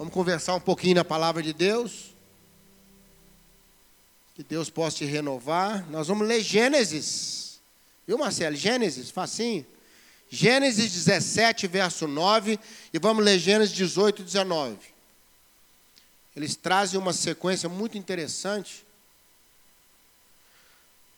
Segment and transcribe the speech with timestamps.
[0.00, 2.14] Vamos conversar um pouquinho na palavra de Deus.
[4.34, 5.86] Que Deus possa te renovar.
[5.90, 7.60] Nós vamos ler Gênesis.
[8.06, 8.56] Viu, Marcelo?
[8.56, 9.66] Gênesis, facinho.
[10.30, 12.58] Gênesis 17, verso 9.
[12.94, 14.78] E vamos ler Gênesis 18, 19.
[16.34, 18.86] Eles trazem uma sequência muito interessante.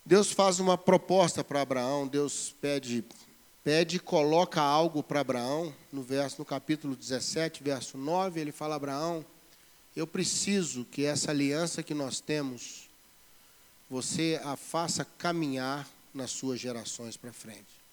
[0.05, 2.05] Deus faz uma proposta para Abraão.
[2.05, 3.05] Deus pede
[3.63, 8.75] pede e coloca algo para Abraão, no verso no capítulo 17, verso 9, ele fala
[8.75, 9.25] Abraão,
[9.95, 12.89] eu preciso que essa aliança que nós temos
[13.89, 17.83] você a faça caminhar nas suas gerações para frente.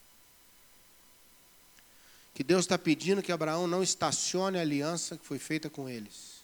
[2.35, 6.41] Que Deus está pedindo que Abraão não estacione a aliança que foi feita com eles.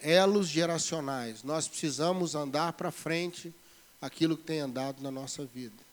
[0.00, 3.52] Elos geracionais, nós precisamos andar para frente
[4.00, 5.91] aquilo que tem andado na nossa vida.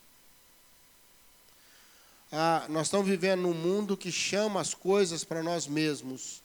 [2.32, 6.44] Ah, nós estamos vivendo num mundo que chama as coisas para nós mesmos.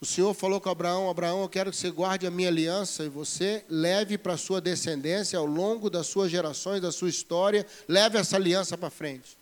[0.00, 3.08] O Senhor falou com Abraão: Abraão, eu quero que você guarde a minha aliança e
[3.08, 8.18] você leve para a sua descendência, ao longo das suas gerações, da sua história, leve
[8.18, 9.38] essa aliança para frente.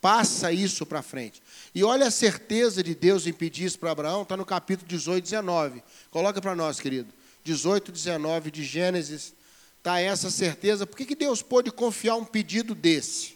[0.00, 1.42] Passa isso para frente.
[1.74, 5.22] E olha a certeza de Deus em pedir isso para Abraão, está no capítulo 18,
[5.22, 5.82] 19.
[6.10, 7.12] Coloca para nós, querido.
[7.44, 9.34] 18, 19 de Gênesis,
[9.76, 10.86] está essa certeza.
[10.86, 13.35] Por que, que Deus pôde confiar um pedido desse?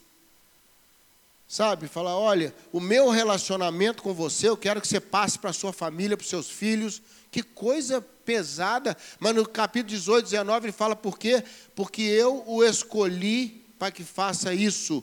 [1.51, 5.53] Sabe, falar, olha, o meu relacionamento com você, eu quero que você passe para a
[5.53, 7.03] sua família, para os seus filhos.
[7.29, 8.97] Que coisa pesada.
[9.19, 11.43] Mas no capítulo 18, 19, ele fala por quê?
[11.75, 15.03] Porque eu o escolhi para que faça isso.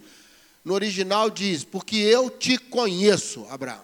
[0.63, 3.83] No original diz, porque eu te conheço, Abraão.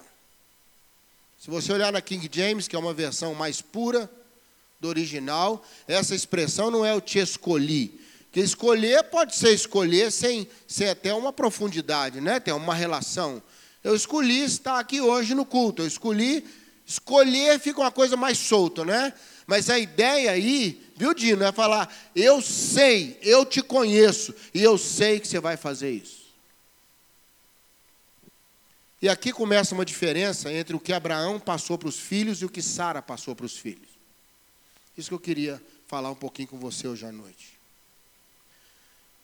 [1.37, 4.09] Se você olhar na King James, que é uma versão mais pura
[4.79, 7.99] do original, essa expressão não é eu te escolhi,
[8.33, 12.39] que escolher pode ser escolher sem, sem até uma profundidade, né?
[12.39, 13.41] Tem uma relação.
[13.83, 15.83] Eu escolhi estar aqui hoje no culto.
[15.83, 16.43] Eu escolhi
[16.83, 19.13] escolher fica uma coisa mais solta, né?
[19.45, 24.79] Mas a ideia aí, viu, Dino, é falar: eu sei, eu te conheço e eu
[24.79, 26.23] sei que você vai fazer isso.
[28.99, 32.49] E aqui começa uma diferença entre o que Abraão passou para os filhos e o
[32.49, 33.89] que Sara passou para os filhos.
[34.97, 37.62] Isso que eu queria falar um pouquinho com você hoje à noite.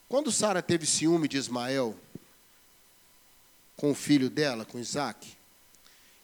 [0.10, 1.96] Quando Sara teve ciúme de Ismael
[3.78, 5.38] com o filho dela, com Isaac,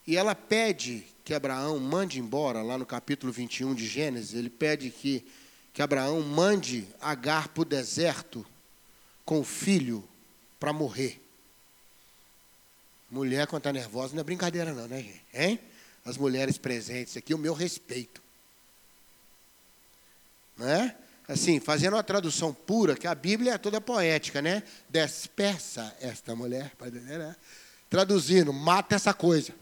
[0.04, 4.90] e ela pede que Abraão mande embora, lá no capítulo 21 de Gênesis, ele pede
[4.90, 5.24] que,
[5.72, 8.44] que Abraão mande Agar para o deserto
[9.24, 10.06] com o filho
[10.58, 11.22] para morrer.
[13.08, 15.24] Mulher, quando está nervosa, não é brincadeira, não, né, gente?
[15.32, 15.60] Hein?
[16.04, 18.20] As mulheres presentes aqui, o meu respeito.
[20.56, 20.96] Não é?
[21.28, 24.62] Assim, fazendo uma tradução pura, que a Bíblia é toda poética, né?
[24.88, 27.34] Despeça esta mulher, né?
[27.90, 29.52] traduzindo, mata essa coisa.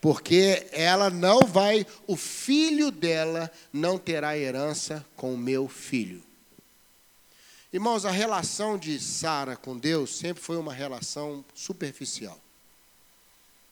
[0.00, 6.22] Porque ela não vai, o filho dela não terá herança com o meu filho.
[7.72, 12.38] Irmãos, a relação de Sara com Deus sempre foi uma relação superficial.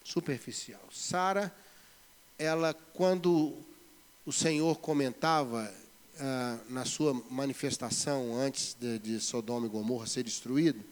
[0.05, 0.81] Superficial.
[0.93, 1.53] Sara,
[2.39, 3.57] ela, quando
[4.25, 5.73] o Senhor comentava
[6.21, 10.83] ah, na sua manifestação antes de, de Sodoma e Gomorra ser destruído,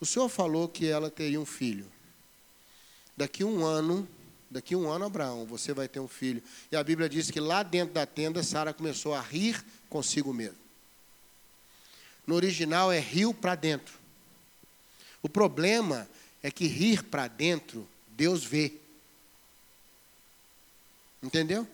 [0.00, 1.86] o Senhor falou que ela teria um filho.
[3.16, 4.08] Daqui um ano,
[4.50, 6.42] daqui um ano, Abraão, você vai ter um filho.
[6.70, 10.58] E a Bíblia diz que lá dentro da tenda, Sara começou a rir consigo mesmo.
[12.26, 13.94] No original é rio para dentro.
[15.22, 16.08] O problema
[16.42, 18.74] é que rir para dentro, Deus vê.
[21.22, 21.66] Entendeu?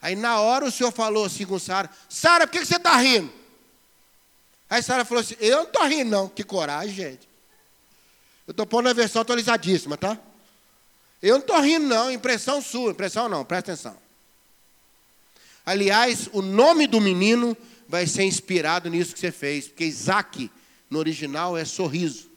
[0.00, 3.32] Aí na hora o senhor falou assim com Sara: Sara, por que você está rindo?
[4.70, 6.28] Aí Sara falou assim: Eu não estou rindo, não.
[6.28, 7.28] Que coragem, gente.
[8.46, 10.18] Eu estou pondo a versão atualizadíssima, tá?
[11.22, 12.10] Eu não estou rindo, não.
[12.10, 12.92] Impressão sua.
[12.92, 13.96] Impressão não, presta atenção.
[15.66, 17.56] Aliás, o nome do menino
[17.88, 20.50] vai ser inspirado nisso que você fez, porque Isaac,
[20.88, 22.30] no original, é sorriso.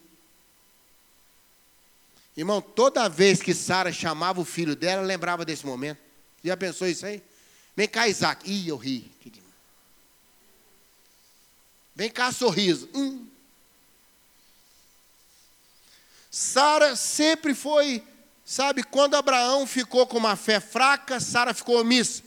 [2.35, 5.99] Irmão, toda vez que Sara chamava o filho dela, lembrava desse momento.
[6.43, 7.21] Já pensou isso aí?
[7.75, 8.49] Vem cá, Isaac.
[8.49, 9.11] Ih, eu ri.
[11.95, 12.89] Vem cá, sorriso.
[12.93, 13.27] Hum.
[16.31, 18.01] Sara sempre foi,
[18.45, 22.23] sabe, quando Abraão ficou com uma fé fraca, Sara ficou omissa.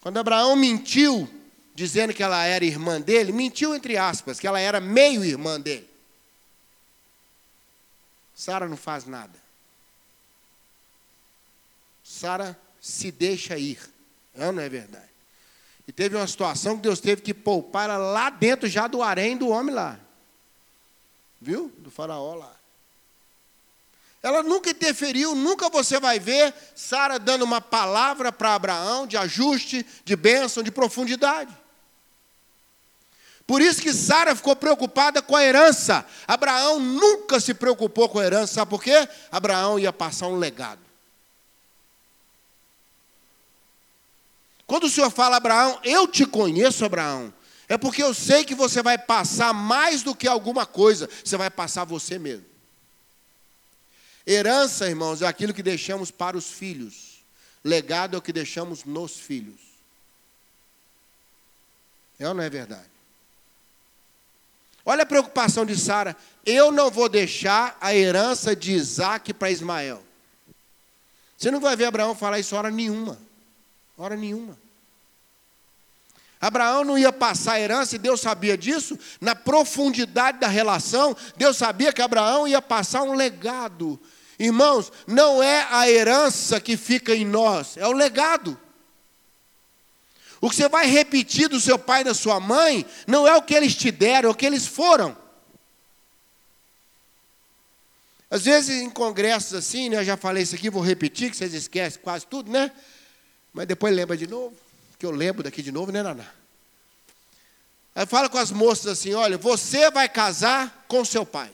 [0.00, 1.28] Quando Abraão mentiu,
[1.74, 5.88] dizendo que ela era irmã dele, mentiu entre aspas, que ela era meio irmã dele.
[8.34, 9.38] Sara não faz nada.
[12.02, 13.80] Sara se deixa ir.
[14.32, 15.10] Não, não é verdade.
[15.88, 19.48] E teve uma situação que Deus teve que poupar lá dentro já do harém do
[19.48, 19.98] homem lá.
[21.40, 21.72] Viu?
[21.78, 22.54] Do faraó lá.
[24.22, 29.84] Ela nunca interferiu, nunca você vai ver Sara dando uma palavra para Abraão de ajuste,
[30.04, 31.52] de bênção, de profundidade.
[33.48, 36.06] Por isso que Sara ficou preocupada com a herança.
[36.26, 39.08] Abraão nunca se preocupou com a herança, sabe por quê?
[39.30, 40.85] Abraão ia passar um legado.
[44.66, 47.32] Quando o Senhor fala, Abraão, eu te conheço, Abraão,
[47.68, 51.50] é porque eu sei que você vai passar mais do que alguma coisa, você vai
[51.50, 52.46] passar você mesmo.
[54.26, 57.24] Herança, irmãos, é aquilo que deixamos para os filhos.
[57.62, 59.60] Legado é o que deixamos nos filhos.
[62.18, 62.90] É ou não é verdade?
[64.84, 66.16] Olha a preocupação de Sara.
[66.44, 70.02] Eu não vou deixar a herança de Isaac para Ismael.
[71.36, 73.25] Você não vai ver Abraão falar isso hora nenhuma.
[73.96, 74.56] Hora nenhuma.
[76.40, 78.98] Abraão não ia passar a herança e Deus sabia disso.
[79.20, 83.98] Na profundidade da relação, Deus sabia que Abraão ia passar um legado.
[84.38, 88.58] Irmãos, não é a herança que fica em nós, é o legado.
[90.40, 93.42] O que você vai repetir do seu pai e da sua mãe não é o
[93.42, 95.16] que eles te deram, é o que eles foram.
[98.30, 101.54] Às vezes em congressos assim, né, eu já falei isso aqui, vou repetir, que vocês
[101.54, 102.70] esquecem quase tudo, né?
[103.56, 104.54] Mas depois lembra de novo,
[104.98, 106.30] que eu lembro daqui de novo, né, Naná?
[107.94, 111.50] Aí fala com as moças assim: olha, você vai casar com seu pai.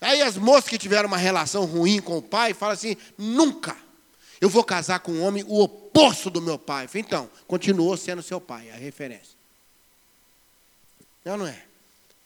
[0.00, 3.76] Aí as moças que tiveram uma relação ruim com o pai falam assim: nunca.
[4.40, 6.88] Eu vou casar com um homem o oposto do meu pai.
[6.94, 9.34] Então, continuou sendo seu pai, a referência.
[11.24, 11.60] Não, não é?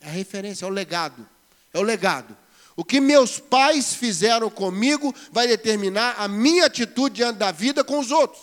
[0.02, 1.26] É a referência, é o legado.
[1.72, 2.36] É o legado.
[2.78, 7.98] O que meus pais fizeram comigo vai determinar a minha atitude diante da vida com
[7.98, 8.40] os outros.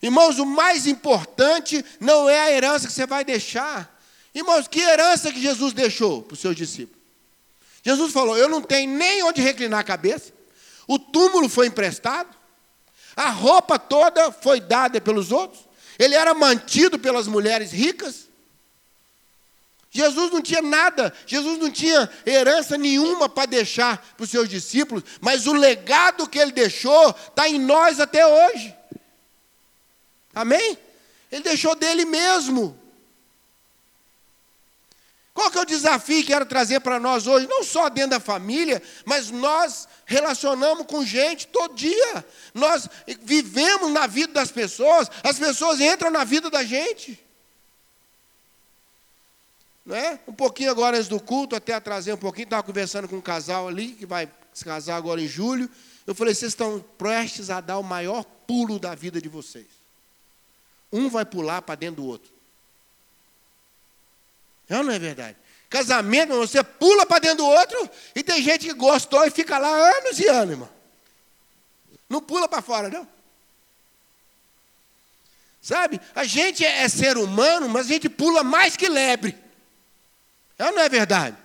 [0.00, 4.00] Irmãos, o mais importante não é a herança que você vai deixar.
[4.34, 7.02] Irmãos, que herança que Jesus deixou para os seus discípulos?
[7.82, 10.32] Jesus falou: Eu não tenho nem onde reclinar a cabeça,
[10.86, 12.34] o túmulo foi emprestado,
[13.14, 15.68] a roupa toda foi dada pelos outros,
[15.98, 18.27] ele era mantido pelas mulheres ricas.
[19.98, 25.02] Jesus não tinha nada, Jesus não tinha herança nenhuma para deixar para os seus discípulos,
[25.20, 28.72] mas o legado que ele deixou está em nós até hoje.
[30.32, 30.78] Amém?
[31.32, 32.78] Ele deixou dele mesmo.
[35.34, 37.48] Qual que é o desafio que quero trazer para nós hoje?
[37.48, 42.24] Não só dentro da família, mas nós relacionamos com gente todo dia.
[42.54, 42.88] Nós
[43.22, 47.18] vivemos na vida das pessoas, as pessoas entram na vida da gente.
[49.88, 50.20] Não é?
[50.28, 53.66] Um pouquinho agora antes do culto, até trazer um pouquinho, estava conversando com um casal
[53.66, 55.66] ali, que vai se casar agora em julho.
[56.06, 59.64] Eu falei, vocês estão prestes a dar o maior pulo da vida de vocês.
[60.92, 62.30] Um vai pular para dentro do outro.
[64.68, 65.38] Não, não é verdade?
[65.70, 69.70] Casamento, você pula para dentro do outro e tem gente que gostou e fica lá
[69.70, 70.68] anos e anos, irmão.
[72.10, 73.08] Não pula para fora, não.
[75.62, 75.98] Sabe?
[76.14, 79.47] A gente é ser humano, mas a gente pula mais que lebre.
[80.58, 81.36] É ou não é verdade?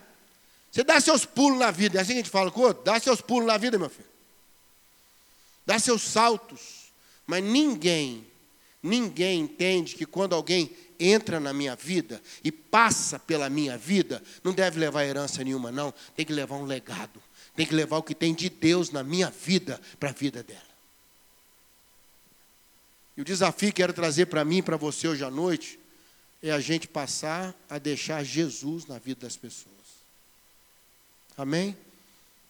[0.70, 2.82] Você dá seus pulos na vida, é assim que a gente fala com o outro?
[2.82, 4.08] Dá seus pulos na vida, meu filho.
[5.64, 6.92] Dá seus saltos.
[7.26, 8.26] Mas ninguém,
[8.82, 14.52] ninguém entende que quando alguém entra na minha vida e passa pela minha vida, não
[14.52, 15.94] deve levar herança nenhuma, não.
[16.16, 17.22] Tem que levar um legado.
[17.54, 20.60] Tem que levar o que tem de Deus na minha vida para a vida dela.
[23.16, 25.78] E o desafio que quero trazer para mim e para você hoje à noite
[26.44, 29.74] é a gente passar a deixar Jesus na vida das pessoas.
[31.38, 31.74] Amém?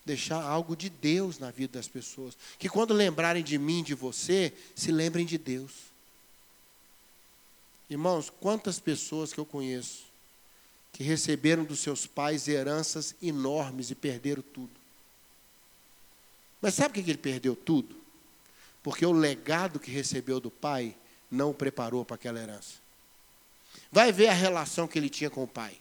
[0.04, 2.36] Deixar algo de Deus na vida das pessoas.
[2.58, 5.70] Que quando lembrarem de mim, de você, se lembrem de Deus.
[7.88, 10.02] Irmãos, quantas pessoas que eu conheço
[10.92, 14.72] que receberam dos seus pais heranças enormes e perderam tudo.
[16.60, 17.94] Mas sabe por que ele perdeu tudo?
[18.82, 20.96] Porque o legado que recebeu do pai
[21.30, 22.83] não o preparou para aquela herança.
[23.90, 25.76] Vai ver a relação que ele tinha com o pai.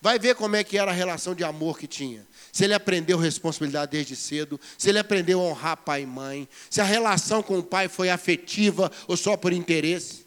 [0.00, 2.26] Vai ver como é que era a relação de amor que tinha.
[2.52, 6.80] Se ele aprendeu responsabilidade desde cedo, se ele aprendeu a honrar pai e mãe, se
[6.80, 10.26] a relação com o pai foi afetiva ou só por interesse.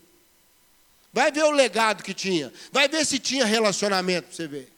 [1.13, 2.51] Vai ver o legado que tinha.
[2.71, 4.71] Vai ver se tinha relacionamento para você ver.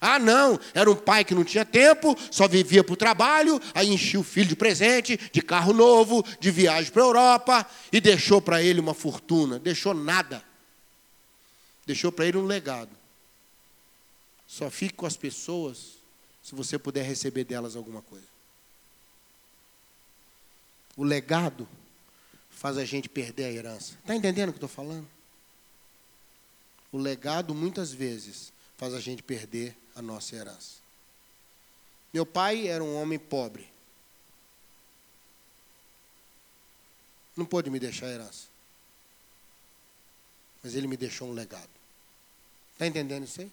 [0.00, 3.88] Ah, não, era um pai que não tinha tempo, só vivia para o trabalho, aí
[3.88, 8.42] enchia o filho de presente, de carro novo, de viagem para a Europa, e deixou
[8.42, 9.60] para ele uma fortuna.
[9.60, 10.42] Deixou nada.
[11.86, 12.90] Deixou para ele um legado.
[14.46, 15.96] Só fique com as pessoas
[16.42, 18.26] se você puder receber delas alguma coisa.
[20.96, 21.68] O legado
[22.50, 23.94] faz a gente perder a herança.
[24.00, 25.08] Está entendendo o que estou falando?
[26.92, 30.82] O legado, muitas vezes, faz a gente perder a nossa herança.
[32.12, 33.72] Meu pai era um homem pobre.
[37.34, 38.51] Não pôde me deixar herança.
[40.62, 41.70] Mas ele me deixou um legado.
[42.72, 43.50] Está entendendo isso aí?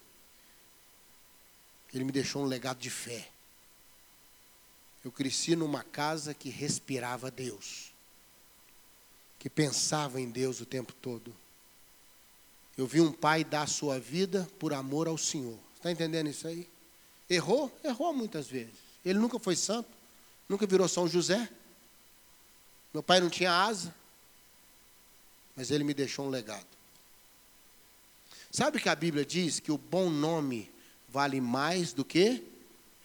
[1.93, 3.29] Ele me deixou um legado de fé.
[5.03, 7.91] Eu cresci numa casa que respirava Deus,
[9.39, 11.35] que pensava em Deus o tempo todo.
[12.77, 15.57] Eu vi um pai dar sua vida por amor ao Senhor.
[15.75, 16.69] Está entendendo isso aí?
[17.29, 17.71] Errou?
[17.83, 18.75] Errou muitas vezes.
[19.03, 19.89] Ele nunca foi santo,
[20.47, 21.49] nunca virou São José.
[22.93, 23.93] Meu pai não tinha asa,
[25.55, 26.78] mas ele me deixou um legado.
[28.51, 30.71] Sabe que a Bíblia diz que o bom nome
[31.07, 32.43] vale mais do que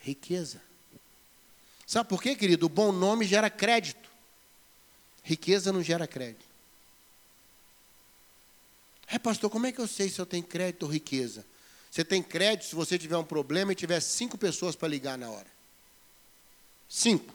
[0.00, 0.60] riqueza?
[1.86, 2.66] Sabe por quê, querido?
[2.66, 4.10] O bom nome gera crédito.
[5.22, 6.44] Riqueza não gera crédito.
[9.06, 11.44] É, pastor, como é que eu sei se eu tenho crédito ou riqueza?
[11.90, 15.30] Você tem crédito se você tiver um problema e tiver cinco pessoas para ligar na
[15.30, 15.46] hora.
[16.88, 17.32] Cinco.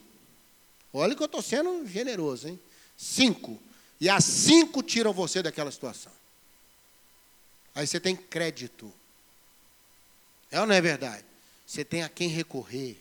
[0.92, 2.60] Olha que eu estou sendo generoso, hein?
[2.96, 3.58] Cinco.
[4.00, 6.12] E as cinco tiram você daquela situação.
[7.74, 8.92] Aí você tem crédito.
[10.50, 11.24] É ou não é verdade?
[11.66, 13.00] Você tem a quem recorrer.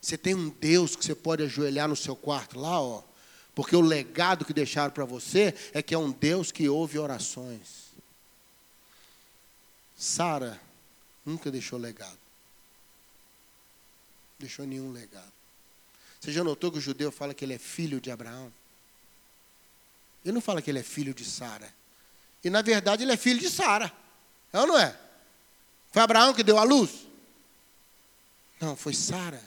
[0.00, 3.02] Você tem um Deus que você pode ajoelhar no seu quarto lá, ó.
[3.54, 7.88] Porque o legado que deixaram para você é que é um Deus que ouve orações.
[9.96, 10.60] Sara
[11.26, 12.18] nunca deixou legado.
[14.38, 15.32] Deixou nenhum legado.
[16.20, 18.52] Você já notou que o judeu fala que ele é filho de Abraão?
[20.24, 21.72] Ele não fala que ele é filho de Sara.
[22.44, 23.92] E na verdade ele é filho de Sara.
[24.52, 24.96] É ou não é?
[25.90, 27.06] Foi Abraão que deu a luz?
[28.60, 29.42] Não, foi Sara.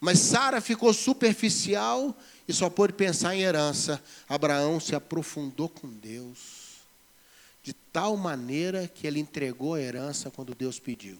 [0.00, 2.16] Mas Sara ficou superficial
[2.48, 4.02] e só pôde pensar em herança.
[4.28, 6.60] Abraão se aprofundou com Deus
[7.62, 11.18] de tal maneira que ele entregou a herança quando Deus pediu.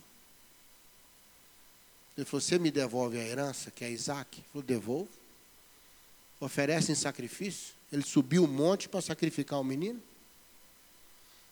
[2.17, 4.39] Ele falou: Você me devolve a herança, que é Isaac?
[4.39, 5.09] Ele falou: Devolvo.
[6.41, 7.75] Oferece em sacrifício.
[7.93, 10.03] Ele subiu o monte para sacrificar o menino.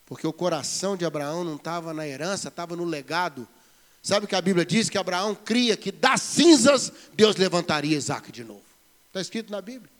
[0.09, 3.47] Porque o coração de Abraão não estava na herança, estava no legado.
[4.03, 4.89] Sabe que a Bíblia diz?
[4.89, 8.63] Que Abraão cria que das cinzas Deus levantaria Isaac de novo.
[9.09, 9.91] Está escrito na Bíblia.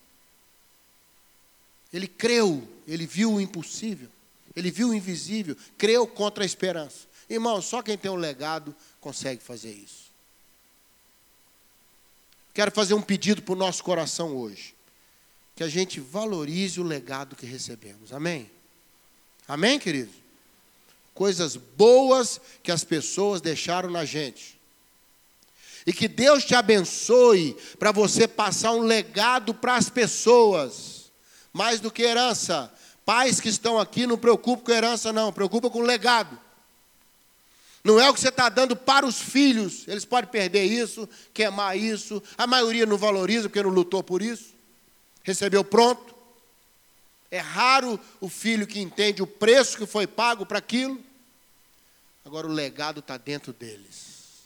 [1.93, 4.09] Ele creu, ele viu o impossível,
[4.57, 7.07] ele viu o invisível, creu contra a esperança.
[7.29, 10.09] Irmão, só quem tem um legado consegue fazer isso.
[12.55, 14.75] Quero fazer um pedido para o nosso coração hoje.
[15.55, 18.11] Que a gente valorize o legado que recebemos.
[18.11, 18.51] Amém?
[19.49, 20.13] Amém, querido?
[21.15, 24.61] Coisas boas que as pessoas deixaram na gente.
[25.87, 31.11] E que Deus te abençoe para você passar um legado para as pessoas.
[31.51, 32.71] Mais do que herança.
[33.07, 35.33] Pais que estão aqui, não preocupa com herança, não.
[35.33, 36.39] Preocupa com legado.
[37.83, 39.89] Não é o que você está dando para os filhos.
[39.89, 42.23] Eles podem perder isso, queimar isso.
[42.37, 44.55] A maioria não valoriza porque não lutou por isso.
[45.23, 46.18] Recebeu pronto.
[47.31, 51.03] É raro o filho que entende o preço que foi pago para aquilo.
[52.25, 54.43] Agora o legado está dentro deles.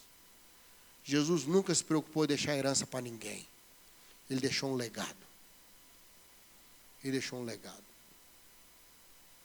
[1.04, 3.46] Jesus nunca se preocupou em deixar herança para ninguém.
[4.30, 5.16] Ele deixou um legado.
[7.02, 7.82] Ele deixou um legado.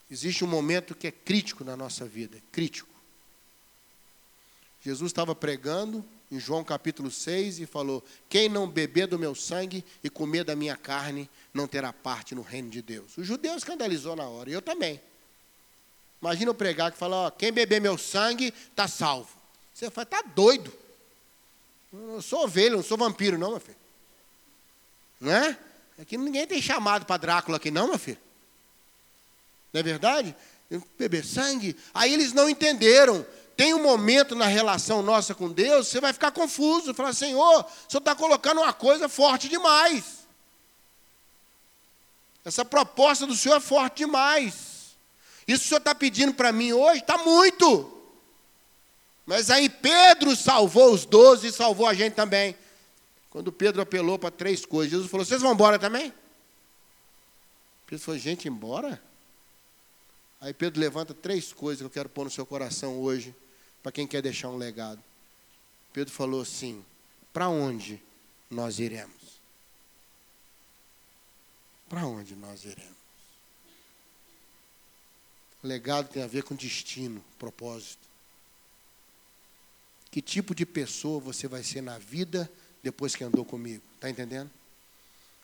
[0.10, 2.90] Existe um momento que é crítico na nossa vida, crítico.
[4.82, 9.84] Jesus estava pregando em João capítulo 6 e falou: Quem não beber do meu sangue
[10.04, 13.18] e comer da minha carne não terá parte no reino de Deus.
[13.18, 15.02] O judeu escandalizou na hora, e eu também.
[16.22, 19.30] Imagina eu pregar que fala: ó, Quem beber meu sangue está salvo.
[19.74, 20.74] Você fala: Está doido.
[21.94, 23.78] Eu sou ovelha, não sou vampiro, não, meu filho.
[25.22, 25.58] Não é?
[26.00, 28.20] Aqui ninguém tem chamado para Drácula aqui, não, meu filho.
[29.72, 30.36] Não é verdade?
[30.98, 31.76] Beber sangue.
[31.94, 33.26] Aí eles não entenderam
[33.58, 37.92] tem um momento na relação nossa com Deus, você vai ficar confuso, falar, Senhor, o
[37.92, 40.28] Senhor está colocando uma coisa forte demais.
[42.46, 44.96] Essa proposta do Senhor é forte demais.
[45.48, 47.92] Isso que o Senhor está pedindo para mim hoje está muito.
[49.26, 52.56] Mas aí Pedro salvou os doze e salvou a gente também.
[53.32, 56.14] Quando Pedro apelou para três coisas, Jesus falou: Vocês vão embora também?
[57.88, 59.02] Pedro falou: Gente, embora?
[60.40, 63.36] Aí Pedro levanta três coisas que eu quero pôr no seu coração hoje
[63.82, 65.02] para quem quer deixar um legado.
[65.94, 66.84] Pedro falou assim:
[67.34, 68.02] para onde
[68.50, 69.42] nós iremos?
[71.90, 72.98] Para onde nós iremos?
[75.64, 78.08] Legado tem a ver com destino, propósito.
[80.12, 83.84] Que tipo de pessoa você vai ser na vida depois que andou comigo?
[83.96, 84.50] Está entendendo?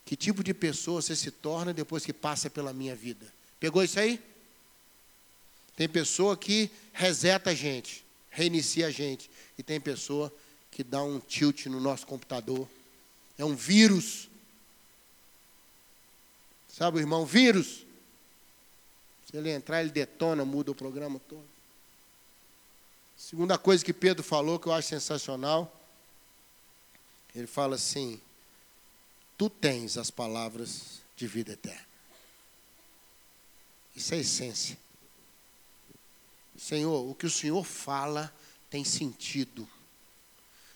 [0.05, 3.25] Que tipo de pessoa você se torna depois que passa pela minha vida?
[3.59, 4.21] Pegou isso aí?
[5.75, 8.02] Tem pessoa que reseta a gente
[8.33, 9.29] reinicia a gente.
[9.57, 10.33] E tem pessoa
[10.69, 12.67] que dá um tilt no nosso computador.
[13.37, 14.29] É um vírus.
[16.67, 17.25] Sabe irmão?
[17.25, 17.85] Vírus.
[19.29, 21.45] Se ele entrar, ele detona, muda o programa todo.
[23.15, 25.71] Segunda coisa que Pedro falou, que eu acho sensacional,
[27.33, 28.19] ele fala assim:
[29.37, 31.87] Tu tens as palavras de vida eterna.
[33.95, 34.77] Isso é a essência.
[36.63, 38.33] Senhor, o que o Senhor fala
[38.69, 39.67] tem sentido.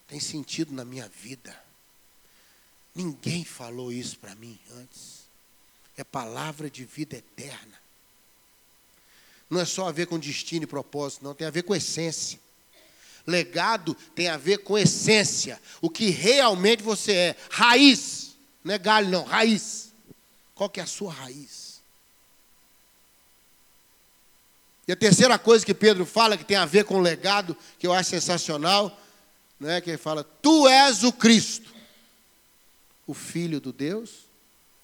[0.06, 1.58] Tem sentido na minha vida.
[2.94, 5.27] Ninguém falou isso para mim antes.
[5.96, 7.82] É palavra de vida eterna.
[9.50, 12.38] Não é só a ver com destino e propósito, não, tem a ver com essência.
[13.25, 17.36] Legado tem a ver com essência, o que realmente você é.
[17.50, 19.94] Raiz, não é galho, não, raiz.
[20.53, 21.66] Qual que é a sua raiz?
[24.88, 27.86] E a terceira coisa que Pedro fala, que tem a ver com o legado, que
[27.86, 28.98] eu acho sensacional,
[29.60, 31.74] não é que ele fala: Tu és o Cristo,
[33.06, 34.25] o Filho do Deus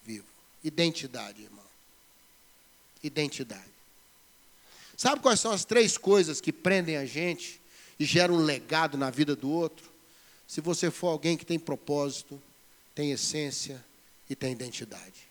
[0.03, 0.25] vivo.
[0.63, 1.63] Identidade, irmão.
[3.01, 3.71] Identidade.
[4.97, 7.59] Sabe quais são as três coisas que prendem a gente
[7.99, 9.91] e geram um legado na vida do outro?
[10.47, 12.41] Se você for alguém que tem propósito,
[12.93, 13.83] tem essência
[14.29, 15.27] e tem identidade.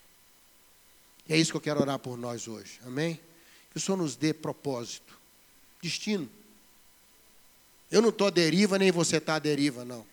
[1.29, 2.81] E é isso que eu quero orar por nós hoje.
[2.85, 3.21] Amém?
[3.73, 5.19] Que o Senhor nos dê propósito,
[5.83, 6.29] destino.
[7.91, 10.07] Eu não estou à deriva, nem você está à deriva, não.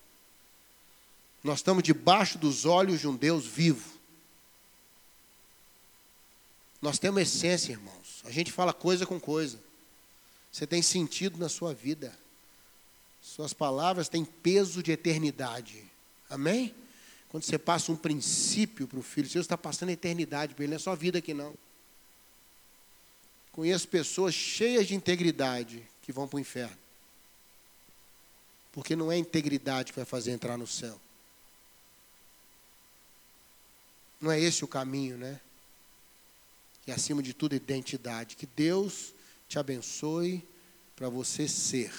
[1.43, 3.99] Nós estamos debaixo dos olhos de um Deus vivo.
[6.81, 8.21] Nós temos essência, irmãos.
[8.23, 9.59] A gente fala coisa com coisa.
[10.51, 12.17] Você tem sentido na sua vida.
[13.21, 15.83] Suas palavras têm peso de eternidade.
[16.29, 16.73] Amém?
[17.27, 20.71] Quando você passa um princípio para o filho, você está passando a eternidade para ele,
[20.71, 21.53] não é só vida aqui não.
[23.59, 26.77] Conheço pessoas cheias de integridade que vão para o inferno.
[28.71, 30.97] Porque não é integridade que vai fazer entrar no céu.
[34.21, 35.41] Não é esse o caminho, né?
[36.87, 38.37] E acima de tudo, identidade.
[38.37, 39.13] Que Deus
[39.49, 40.41] te abençoe
[40.95, 41.93] para você ser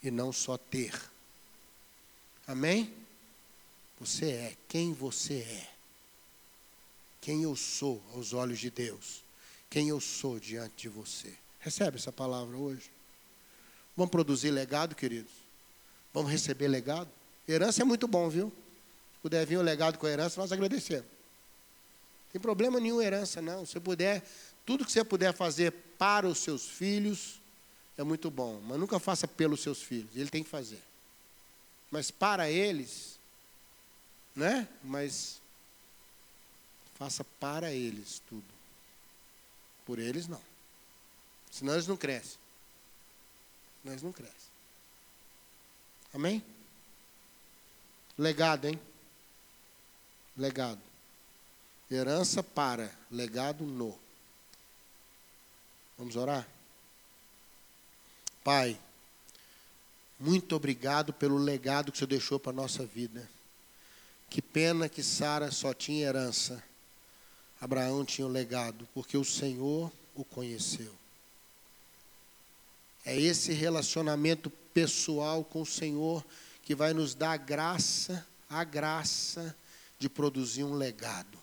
[0.00, 0.94] e não só ter.
[2.46, 2.94] Amém?
[3.98, 5.70] Você é quem você é.
[7.20, 9.25] Quem eu sou aos olhos de Deus.
[9.70, 11.34] Quem eu sou diante de você.
[11.60, 12.90] Recebe essa palavra hoje.
[13.96, 15.32] Vamos produzir legado, queridos?
[16.12, 17.10] Vamos receber legado?
[17.48, 18.52] Herança é muito bom, viu?
[19.14, 21.04] Se puder vir o legado com a herança, nós agradecemos.
[21.06, 23.64] Não tem problema nenhum herança, não.
[23.64, 24.22] Se puder,
[24.64, 27.40] tudo que você puder fazer para os seus filhos
[27.96, 28.60] é muito bom.
[28.66, 30.10] Mas nunca faça pelos seus filhos.
[30.14, 30.82] Ele tem que fazer.
[31.90, 33.18] Mas para eles,
[34.34, 34.68] né?
[34.82, 35.40] Mas
[36.94, 38.55] faça para eles tudo.
[39.86, 40.42] Por eles não.
[41.50, 42.38] Senão eles não crescem.
[43.80, 44.34] Senão eles não crescem.
[46.12, 46.44] Amém?
[48.18, 48.78] Legado, hein?
[50.36, 50.80] Legado.
[51.90, 53.96] Herança para, legado no.
[55.96, 56.46] Vamos orar?
[58.42, 58.78] Pai,
[60.18, 63.28] muito obrigado pelo legado que o Senhor deixou para a nossa vida.
[64.28, 66.62] Que pena que Sara só tinha herança.
[67.60, 70.92] Abraão tinha o legado, porque o Senhor o conheceu.
[73.04, 76.24] É esse relacionamento pessoal com o Senhor
[76.62, 79.56] que vai nos dar a graça, a graça
[79.98, 81.38] de produzir um legado.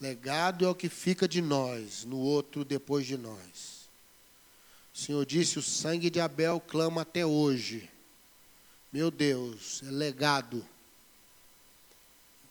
[0.00, 3.88] Legado é o que fica de nós, no outro depois de nós.
[4.94, 7.88] O Senhor disse: o sangue de Abel clama até hoje.
[8.92, 10.66] Meu Deus, é legado.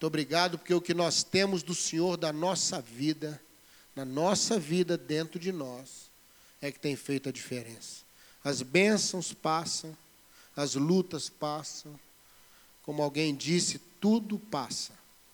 [0.02, 3.40] Muito obrigado, porque o que nós temos do Senhor da nossa vida,
[3.96, 6.10] na nossa vida dentro de nós,
[6.60, 8.02] é que tem feito a diferença.
[8.44, 9.96] As bênçãos passam,
[10.56, 12.00] as lutas passam.
[12.82, 14.92] Como alguém disse, tudo passa,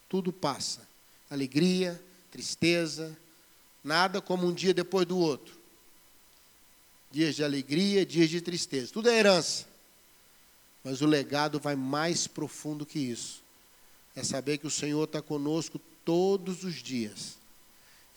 [0.09, 0.85] tudo passa.
[1.29, 3.17] Alegria, tristeza,
[3.81, 5.57] nada como um dia depois do outro.
[7.09, 9.65] Dias de alegria, dias de tristeza, tudo é herança.
[10.83, 13.46] Mas o legado vai mais profundo que isso
[14.17, 17.37] é saber que o Senhor está conosco todos os dias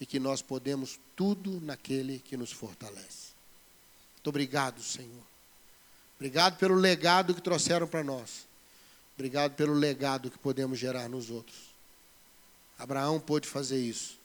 [0.00, 3.34] e que nós podemos tudo naquele que nos fortalece.
[4.14, 5.22] Muito obrigado, Senhor.
[6.16, 8.46] Obrigado pelo legado que trouxeram para nós.
[9.14, 11.58] Obrigado pelo legado que podemos gerar nos outros.
[12.78, 14.18] Abraão pôde fazer isso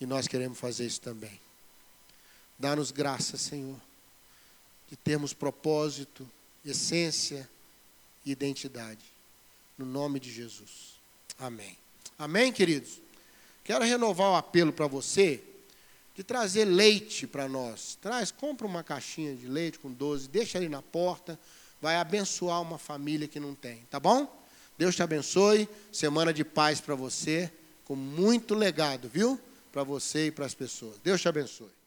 [0.00, 1.38] e nós queremos fazer isso também.
[2.58, 3.78] Dá-nos graça, Senhor,
[4.88, 6.26] de termos propósito,
[6.64, 7.46] essência
[8.24, 9.04] e identidade.
[9.76, 11.01] No nome de Jesus.
[11.38, 11.76] Amém.
[12.18, 13.00] Amém, queridos?
[13.64, 15.42] Quero renovar o apelo para você
[16.14, 17.98] de trazer leite para nós.
[18.00, 21.38] Traz, compra uma caixinha de leite com 12, deixa ali na porta,
[21.80, 24.40] vai abençoar uma família que não tem, tá bom?
[24.76, 27.50] Deus te abençoe, semana de paz para você,
[27.84, 29.40] com muito legado, viu?
[29.70, 30.96] Para você e para as pessoas.
[31.02, 31.81] Deus te abençoe.